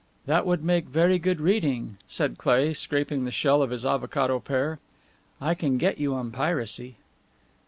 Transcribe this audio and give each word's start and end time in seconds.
"That 0.25 0.47
would 0.47 0.63
make 0.63 0.85
very 0.85 1.19
good 1.19 1.39
reading," 1.39 1.97
said 2.07 2.39
Cleigh, 2.39 2.73
scraping 2.73 3.23
the 3.23 3.29
shell 3.29 3.61
of 3.61 3.69
his 3.69 3.85
avocado 3.85 4.39
pear. 4.39 4.79
"I 5.39 5.53
can 5.53 5.77
get 5.77 5.99
you 5.99 6.15
on 6.15 6.31
piracy." 6.31 6.95